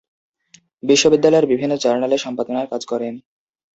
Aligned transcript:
বিশ্ববিদ্যালয়ের 0.83 1.49
বিভিন্ন 1.51 1.73
জার্নালে 1.75 2.17
সম্পাদনার 2.17 2.67
কাজ 2.67 2.81
করেন। 2.85 3.13